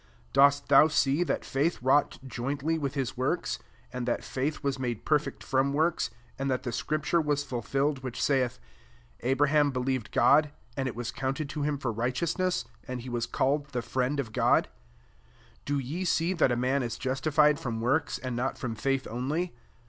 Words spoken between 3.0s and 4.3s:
works? and that